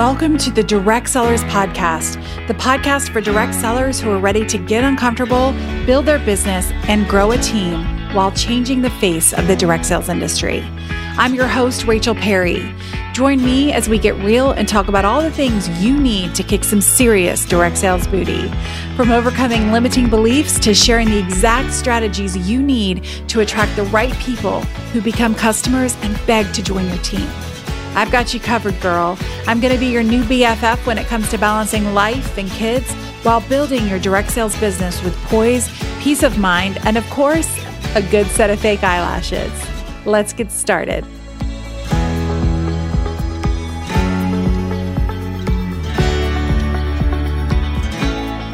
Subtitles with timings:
[0.00, 2.14] welcome to the Direct Sellers Podcast,
[2.46, 5.52] the podcast for direct sellers who are ready to get uncomfortable,
[5.84, 10.08] build their business, and grow a team while changing the face of the direct sales
[10.08, 10.62] industry.
[11.18, 12.74] I'm your host, Rachel Perry.
[13.12, 16.42] Join me as we get real and talk about all the things you need to
[16.42, 18.48] kick some serious direct sales booty.
[18.96, 24.14] From overcoming limiting beliefs to sharing the exact strategies you need to attract the right
[24.14, 24.62] people
[24.94, 27.28] who become customers and beg to join your team.
[27.94, 29.18] I've got you covered, girl.
[29.48, 32.90] I'm going to be your new BFF when it comes to balancing life and kids
[33.24, 35.68] while building your direct sales business with poise,
[36.00, 37.58] peace of mind, and of course,
[37.96, 39.52] a good set of fake eyelashes.
[40.06, 41.04] Let's get started.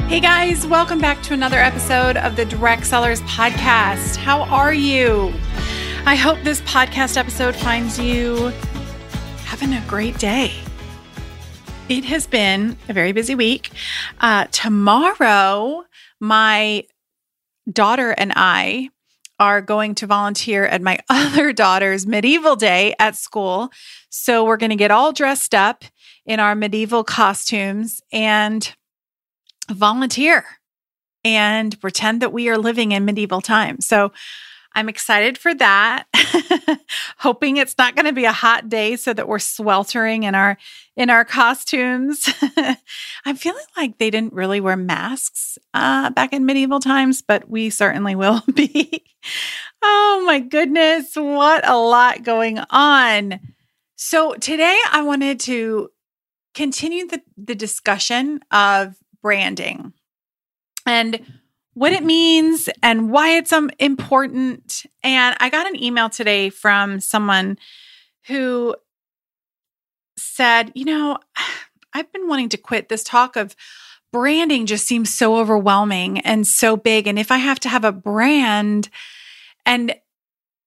[0.08, 4.16] Hey guys, welcome back to another episode of the Direct Sellers Podcast.
[4.16, 5.30] How are you?
[6.06, 8.50] I hope this podcast episode finds you
[9.47, 10.52] having a great day.
[11.89, 13.70] It has been a very busy week.
[14.20, 15.84] Uh, tomorrow,
[16.19, 16.84] my
[17.72, 18.91] daughter and I
[19.39, 23.70] are going to volunteer at my other daughter's medieval day at school.
[24.11, 25.84] So we're going to get all dressed up
[26.24, 28.74] in our medieval costumes and
[29.70, 30.44] volunteer
[31.24, 33.86] and pretend that we are living in medieval times.
[33.86, 34.12] So
[34.77, 36.05] I'm excited for that.
[37.19, 40.58] Hoping it's not going to be a hot day so that we're sweltering in our
[40.98, 42.28] in our costumes.
[43.24, 47.70] I'm feeling like they didn't really wear masks uh, back in medieval times, but we
[47.70, 49.02] certainly will be.
[49.83, 53.40] oh my goodness, what a lot going on.
[53.96, 55.88] So today I wanted to
[56.52, 59.94] continue the, the discussion of branding.
[60.84, 61.24] And
[61.77, 64.86] what it means and why it's um, important.
[65.02, 67.58] And I got an email today from someone
[68.28, 68.74] who
[70.17, 71.18] said, you know,
[71.92, 73.55] I've been wanting to quit this talk of
[74.11, 77.06] branding just seems so overwhelming and so big.
[77.06, 78.89] And if I have to have a brand
[79.67, 79.95] and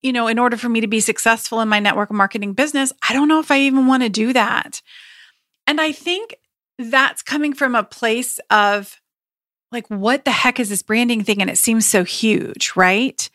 [0.04, 3.14] you know, in order for me to be successful in my network marketing business, I
[3.14, 4.82] don't know if I even want to do that.
[5.66, 6.36] And I think
[6.78, 9.02] that's coming from a place of
[9.72, 11.42] like, what the heck is this branding thing?
[11.42, 13.30] And it seems so huge, right?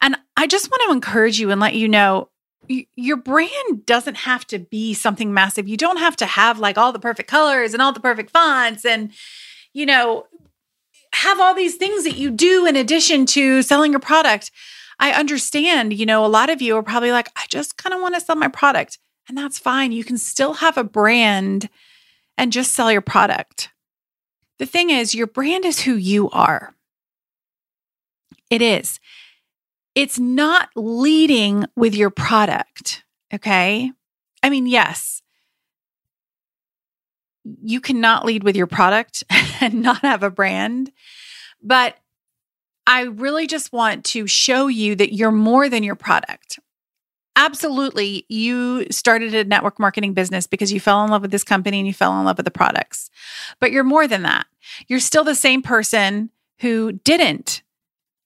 [0.00, 2.28] And I just want to encourage you and let you know
[2.68, 5.68] your brand doesn't have to be something massive.
[5.68, 8.84] You don't have to have like all the perfect colors and all the perfect fonts
[8.84, 9.10] and,
[9.72, 10.26] you know,
[11.14, 14.50] have all these things that you do in addition to selling your product.
[15.00, 18.00] I understand, you know, a lot of you are probably like, I just kind of
[18.00, 18.98] want to sell my product.
[19.28, 19.92] And that's fine.
[19.92, 21.68] You can still have a brand
[22.36, 23.70] and just sell your product.
[24.58, 26.74] The thing is, your brand is who you are.
[28.50, 28.98] It is.
[29.94, 33.04] It's not leading with your product.
[33.32, 33.92] Okay.
[34.42, 35.22] I mean, yes,
[37.62, 39.24] you cannot lead with your product
[39.60, 40.90] and not have a brand,
[41.62, 41.96] but
[42.86, 46.58] I really just want to show you that you're more than your product
[47.38, 51.78] absolutely you started a network marketing business because you fell in love with this company
[51.78, 53.08] and you fell in love with the products.
[53.60, 54.46] But you're more than that.
[54.88, 57.62] You're still the same person who didn't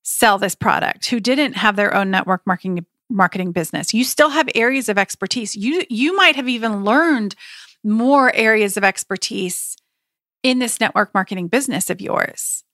[0.02, 3.92] sell this product, who didn't have their own network marketing marketing business.
[3.92, 5.54] You still have areas of expertise.
[5.54, 7.34] You you might have even learned
[7.84, 9.76] more areas of expertise
[10.42, 12.64] in this network marketing business of yours.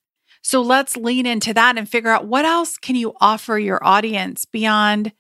[0.43, 4.45] So let's lean into that and figure out what else can you offer your audience
[4.45, 5.13] beyond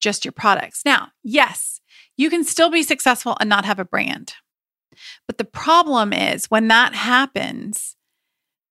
[0.00, 0.82] just your products.
[0.84, 1.80] Now, yes,
[2.16, 4.34] you can still be successful and not have a brand.
[5.26, 7.96] But the problem is when that happens,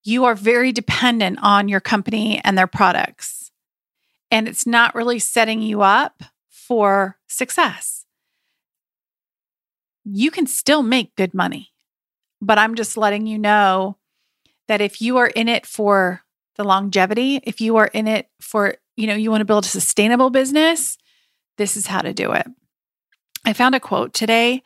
[0.03, 3.51] you are very dependent on your company and their products.
[4.31, 8.05] And it's not really setting you up for success.
[10.03, 11.73] You can still make good money,
[12.41, 13.97] but I'm just letting you know
[14.67, 16.21] that if you are in it for
[16.55, 19.69] the longevity, if you are in it for, you know, you want to build a
[19.69, 20.97] sustainable business,
[21.57, 22.47] this is how to do it.
[23.45, 24.63] I found a quote today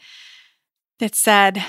[1.00, 1.64] that said,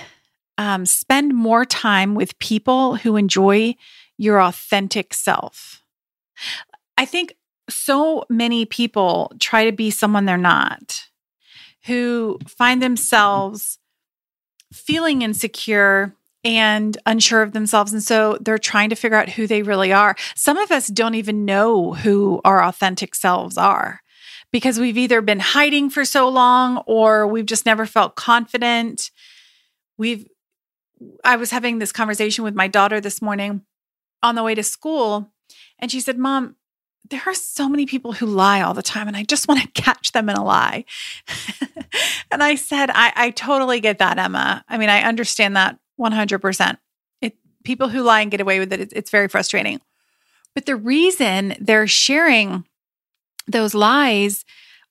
[0.59, 3.75] um, spend more time with people who enjoy
[4.19, 5.83] your authentic self.
[6.99, 7.35] I think
[7.69, 11.07] so many people try to be someone they're not,
[11.87, 13.79] who find themselves
[14.73, 16.15] feeling insecure
[16.45, 17.93] and unsure of themselves.
[17.93, 20.17] And so they're trying to figure out who they really are.
[20.35, 24.01] Some of us don't even know who our authentic selves are
[24.53, 29.11] because we've either been hiding for so long or we've just never felt confident.
[29.97, 30.27] We've,
[31.25, 33.63] I was having this conversation with my daughter this morning
[34.23, 35.33] on the way to school,
[35.79, 36.57] and she said, Mom,
[37.09, 39.69] there are so many people who lie all the time, and I just want to
[39.83, 40.85] catch them in a lie.
[42.31, 44.65] and I said, I, I totally get that, Emma.
[44.69, 46.79] I mean, I understand that 100%.
[47.21, 49.81] It, people who lie and get away with it, it, it's very frustrating.
[50.55, 52.65] But the reason they're sharing
[53.47, 54.45] those lies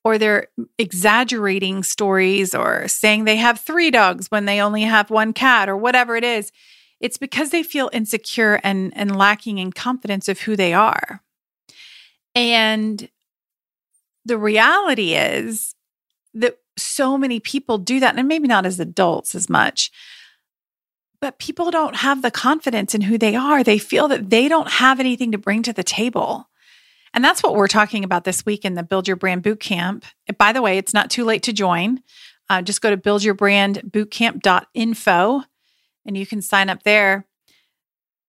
[0.03, 0.47] or they're
[0.77, 5.75] exaggerating stories or saying they have three dogs when they only have one cat or
[5.75, 6.51] whatever it is,
[6.99, 11.21] it's because they feel insecure and, and lacking in confidence of who they are.
[12.35, 13.09] And
[14.25, 15.75] the reality is
[16.33, 19.91] that so many people do that, and maybe not as adults as much,
[21.21, 23.63] but people don't have the confidence in who they are.
[23.63, 26.48] They feel that they don't have anything to bring to the table.
[27.13, 30.03] And that's what we're talking about this week in the Build Your Brand Bootcamp.
[30.37, 32.03] By the way, it's not too late to join.
[32.49, 35.43] Uh, just go to buildyourbrandbootcamp.info
[36.05, 37.25] and you can sign up there.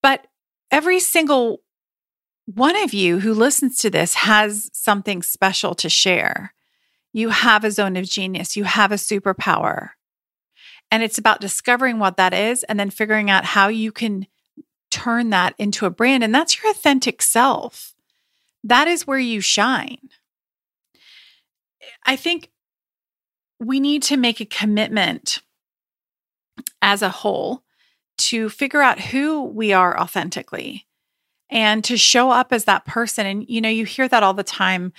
[0.03, 0.27] But
[0.69, 1.61] every single
[2.45, 6.53] one of you who listens to this has something special to share.
[7.13, 9.91] You have a zone of genius, you have a superpower.
[10.89, 14.27] And it's about discovering what that is and then figuring out how you can
[14.89, 16.23] turn that into a brand.
[16.23, 17.95] And that's your authentic self.
[18.63, 20.09] That is where you shine.
[22.05, 22.49] I think
[23.59, 25.39] we need to make a commitment
[26.81, 27.63] as a whole
[28.17, 30.87] to figure out who we are authentically
[31.49, 33.25] and to show up as that person.
[33.25, 34.93] And, you know, you hear that all the time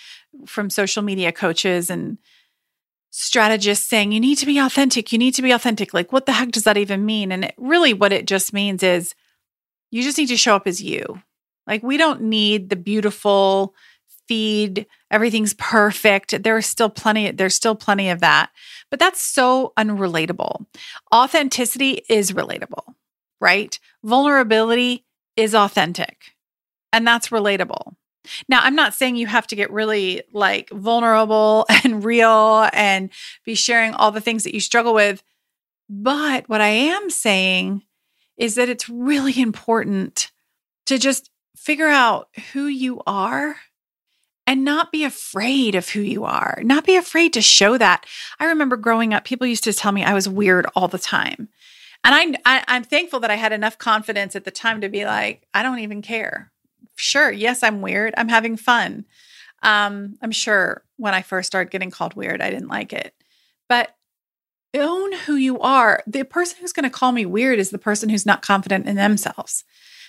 [0.47, 2.19] from social media coaches and
[3.11, 5.13] strategists saying, you need to be authentic.
[5.13, 5.95] You need to be authentic.
[5.95, 7.33] Like, what the heck does that even mean?
[7.33, 9.15] And it, really, what it just means is
[9.91, 11.23] you just need to show up as you.
[11.67, 13.75] Like, we don't need the beautiful
[14.29, 16.43] feed, everything's perfect.
[16.43, 18.51] There's still plenty, there's still plenty of that.
[18.91, 20.67] But that's so unrelatable.
[21.15, 22.95] Authenticity is relatable,
[23.41, 23.79] right?
[24.05, 25.05] Vulnerability
[25.37, 26.33] is authentic.
[26.93, 27.95] And that's relatable.
[28.49, 33.11] Now, I'm not saying you have to get really like vulnerable and real and
[33.45, 35.23] be sharing all the things that you struggle with.
[35.89, 37.83] But what I am saying
[38.37, 40.31] is that it's really important
[40.87, 43.57] to just figure out who you are
[44.47, 48.07] and not be afraid of who you are, not be afraid to show that.
[48.41, 51.49] I remember growing up, people used to tell me I was weird all the time.
[52.05, 55.05] And I, I am thankful that I had enough confidence at the time to be
[55.05, 56.53] like, I don't even care
[56.97, 58.15] sure, yes, I'm weird.
[58.17, 59.05] I'm having fun.
[59.63, 63.15] Um, I'm sure when I first started getting called weird, I didn't like it.
[63.69, 63.95] But
[64.75, 66.03] own who you are.
[66.07, 68.97] The person who's going to call me weird is the person who's not confident in
[68.97, 69.65] themselves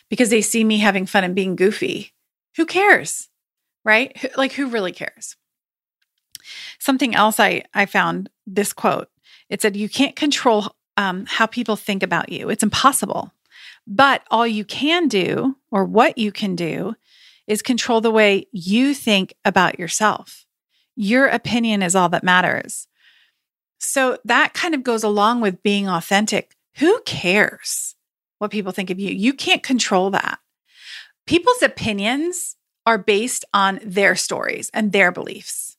[0.09, 2.13] because they see me having fun and being goofy.
[2.57, 3.29] Who cares?
[3.85, 4.31] Right?
[4.37, 5.35] Like, who really cares?
[6.79, 9.09] Something else I, I found this quote
[9.49, 13.31] it said, You can't control um, how people think about you, it's impossible.
[13.85, 16.95] But all you can do, or what you can do,
[17.47, 20.45] is control the way you think about yourself.
[20.95, 22.87] Your opinion is all that matters.
[23.79, 26.55] So that kind of goes along with being authentic.
[26.77, 27.95] Who cares
[28.43, 29.11] what people think of you?
[29.11, 30.37] You can't control that.
[31.25, 35.77] People's opinions are based on their stories and their beliefs.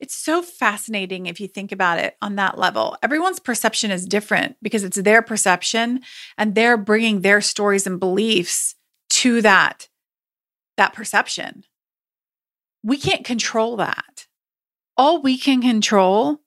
[0.00, 2.96] It's so fascinating if you think about it on that level.
[3.02, 6.00] Everyone's perception is different because it's their perception
[6.36, 8.74] and they're bringing their stories and beliefs
[9.10, 9.88] to that
[10.76, 11.64] that perception.
[12.82, 14.26] We can't control that.
[14.96, 16.40] All we can control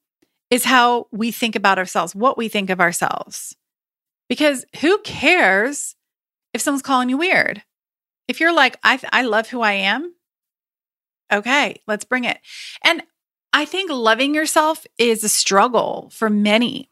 [0.50, 3.56] is how we think about ourselves, what we think of ourselves.
[4.30, 5.96] Because who cares
[6.54, 7.64] if someone's calling you weird?
[8.28, 10.14] If you're like, I, I love who I am,
[11.32, 12.40] okay, let's bring it.
[12.84, 13.04] And
[13.52, 16.90] I think loving yourself is a struggle for many.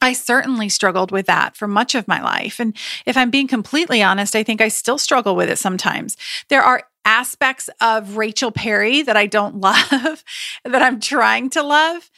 [0.00, 2.60] I certainly struggled with that for much of my life.
[2.60, 6.16] And if I'm being completely honest, I think I still struggle with it sometimes.
[6.48, 10.22] There are aspects of Rachel Perry that I don't love,
[10.64, 12.10] that I'm trying to love.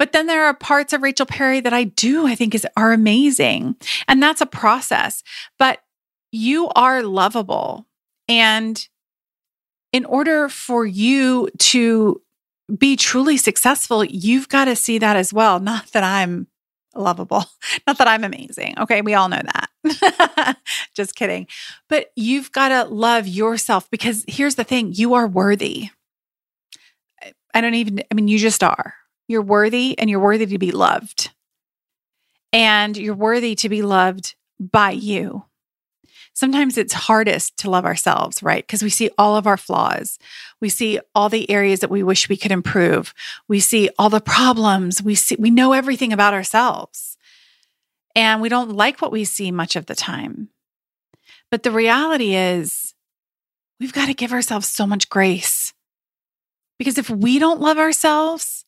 [0.00, 2.94] But then there are parts of Rachel Perry that I do, I think is are
[2.94, 3.76] amazing.
[4.08, 5.22] And that's a process.
[5.58, 5.80] But
[6.32, 7.86] you are lovable.
[8.26, 8.88] And
[9.92, 12.22] in order for you to
[12.78, 15.60] be truly successful, you've got to see that as well.
[15.60, 16.46] Not that I'm
[16.94, 17.44] lovable,
[17.86, 18.76] not that I'm amazing.
[18.78, 19.42] Okay, we all know
[19.84, 20.56] that.
[20.96, 21.46] Just kidding.
[21.90, 25.90] But you've got to love yourself because here's the thing you are worthy.
[27.52, 28.94] I don't even, I mean, you just are.
[29.30, 31.30] You're worthy and you're worthy to be loved.
[32.52, 35.44] And you're worthy to be loved by you
[36.40, 38.66] sometimes it's hardest to love ourselves, right?
[38.66, 40.18] Because we see all of our flaws.
[40.60, 43.12] We see all the areas that we wish we could improve.
[43.46, 45.02] We see all the problems.
[45.02, 47.18] We see, we know everything about ourselves.
[48.14, 50.48] And we don't like what we see much of the time.
[51.50, 52.94] But the reality is,
[53.78, 55.74] we've got to give ourselves so much grace.
[56.78, 58.64] Because if we don't love ourselves,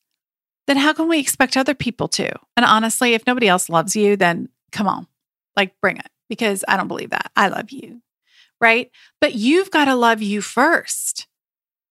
[0.67, 2.31] then how can we expect other people to?
[2.57, 5.07] And honestly, if nobody else loves you, then come on,
[5.57, 7.31] like bring it, because I don't believe that.
[7.37, 8.03] I love you,
[8.61, 8.91] right?
[9.21, 11.27] But you've got to love you first.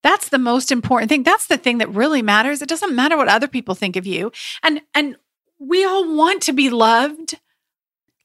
[0.03, 1.23] That's the most important thing.
[1.23, 2.61] That's the thing that really matters.
[2.61, 4.31] It doesn't matter what other people think of you.
[4.63, 5.15] And and
[5.59, 7.39] we all want to be loved.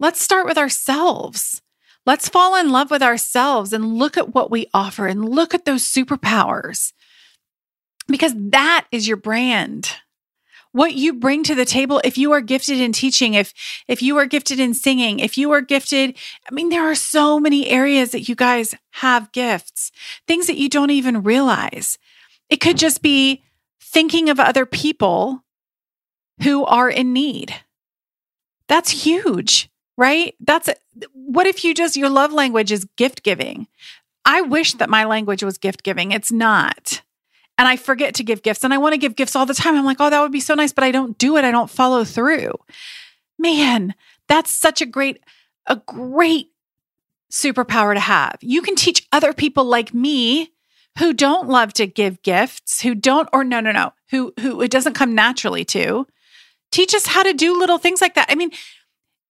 [0.00, 1.60] Let's start with ourselves.
[2.06, 5.64] Let's fall in love with ourselves and look at what we offer and look at
[5.64, 6.92] those superpowers.
[8.06, 9.96] Because that is your brand
[10.76, 13.52] what you bring to the table if you are gifted in teaching if
[13.88, 16.16] if you are gifted in singing if you are gifted
[16.50, 19.90] i mean there are so many areas that you guys have gifts
[20.26, 21.98] things that you don't even realize.
[22.48, 23.42] It could just be
[23.80, 25.44] thinking of other people
[26.42, 27.54] who are in need.
[28.68, 30.34] That's huge right?
[30.40, 30.68] That's
[31.14, 33.66] what if you just your love language is gift giving?
[34.26, 36.12] I wish that my language was gift giving.
[36.12, 37.00] It's not
[37.58, 39.76] and I forget to give gifts and I want to give gifts all the time.
[39.76, 41.44] I'm like, oh, that would be so nice, but I don't do it.
[41.44, 42.52] I don't follow through.
[43.38, 43.94] Man,
[44.28, 45.20] that's such a great,
[45.66, 46.50] a great
[47.30, 48.38] superpower to have.
[48.40, 50.52] You can teach other people like me
[50.98, 54.70] who don't love to give gifts, who don't, or no, no, no, who, who it
[54.70, 56.06] doesn't come naturally to,
[56.70, 58.30] teach us how to do little things like that.
[58.30, 58.50] I mean,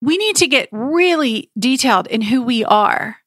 [0.01, 3.17] we need to get really detailed in who we are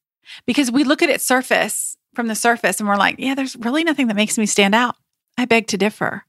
[0.47, 3.85] because we look at it surface from the surface and we're like, yeah, there's really
[3.85, 4.97] nothing that makes me stand out.
[5.39, 6.25] I beg to differ.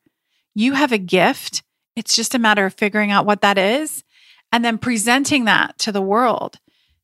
[0.53, 1.63] You have a gift.
[1.95, 4.03] It's just a matter of figuring out what that is
[4.51, 6.57] and then presenting that to the world.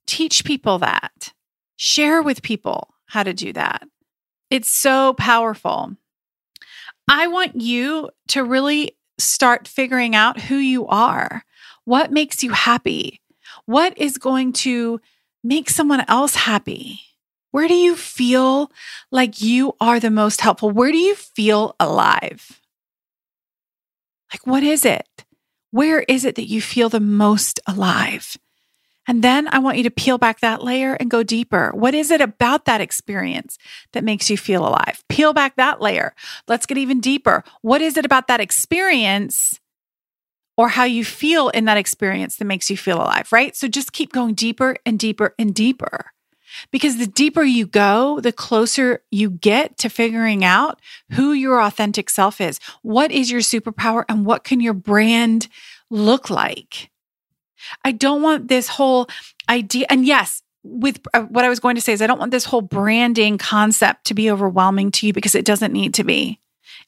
[0.05, 1.33] Teach people that.
[1.75, 3.87] Share with people how to do that.
[4.49, 5.95] It's so powerful.
[7.07, 11.43] I want you to really start figuring out who you are.
[11.85, 13.21] What makes you happy?
[13.65, 14.99] What is going to
[15.43, 17.01] make someone else happy?
[17.51, 18.71] Where do you feel
[19.11, 20.69] like you are the most helpful?
[20.69, 22.61] Where do you feel alive?
[24.31, 25.25] Like, what is it?
[25.71, 28.37] Where is it that you feel the most alive?
[29.07, 31.71] And then I want you to peel back that layer and go deeper.
[31.73, 33.57] What is it about that experience
[33.93, 35.01] that makes you feel alive?
[35.07, 36.13] Peel back that layer.
[36.47, 37.43] Let's get even deeper.
[37.61, 39.61] What is it about that experience
[40.57, 43.55] or how you feel in that experience that makes you feel alive, right?
[43.55, 46.11] So just keep going deeper and deeper and deeper.
[46.71, 50.79] Because the deeper you go, the closer you get to figuring out
[51.11, 52.59] who your authentic self is.
[52.81, 55.47] What is your superpower and what can your brand
[55.89, 56.89] look like?
[57.83, 59.07] I don't want this whole
[59.49, 59.85] idea.
[59.89, 62.45] And yes, with uh, what I was going to say is, I don't want this
[62.45, 66.39] whole branding concept to be overwhelming to you because it doesn't need to be.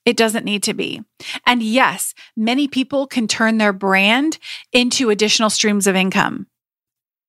[0.06, 1.02] It doesn't need to be.
[1.46, 4.38] And yes, many people can turn their brand
[4.72, 6.48] into additional streams of income.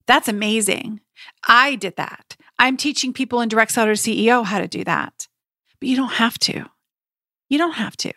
[0.07, 1.00] That's amazing.
[1.47, 2.37] I did that.
[2.59, 5.28] I'm teaching people in Direct Seller CEO how to do that.
[5.80, 6.66] But you don't have to.
[7.49, 8.12] You don't have to.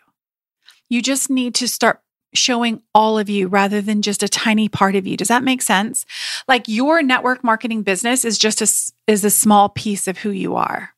[0.88, 2.00] You just need to start
[2.34, 5.16] showing all of you rather than just a tiny part of you.
[5.16, 6.04] Does that make sense?
[6.46, 10.56] Like your network marketing business is just a is a small piece of who you
[10.56, 10.90] are.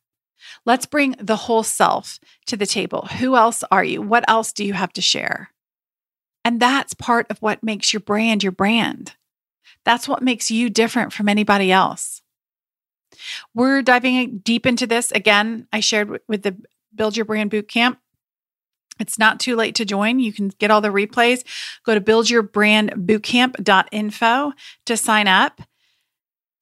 [0.65, 3.03] Let's bring the whole self to the table.
[3.19, 4.03] Who else are you?
[4.03, 5.51] What else do you have to share?
[6.45, 9.15] And that's part of what makes your brand your brand.
[9.87, 12.21] That's what makes you different from anybody else.
[13.55, 15.13] We're diving deep into this.
[15.13, 16.57] Again, I shared with the
[16.95, 17.97] Build Your Brand Bootcamp.
[18.99, 20.19] It's not too late to join.
[20.19, 21.45] You can get all the replays.
[21.85, 24.53] Go to buildyourbrandbootcamp.info
[24.87, 25.61] to sign up.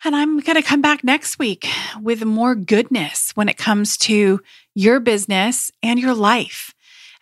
[0.04, 1.66] And I'm going to come back next week
[1.99, 4.40] with more goodness when it comes to
[4.75, 6.75] your business and your life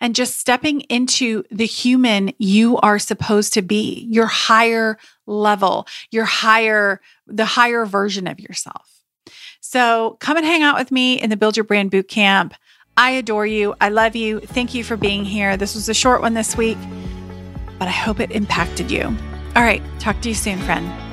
[0.03, 6.25] and just stepping into the human you are supposed to be, your higher level, your
[6.25, 9.01] higher, the higher version of yourself.
[9.61, 12.53] So come and hang out with me in the Build Your Brand Boot Camp.
[12.97, 13.75] I adore you.
[13.79, 14.41] I love you.
[14.41, 15.55] Thank you for being here.
[15.55, 16.77] This was a short one this week,
[17.79, 19.05] but I hope it impacted you.
[19.55, 19.81] All right.
[19.99, 21.12] Talk to you soon, friend.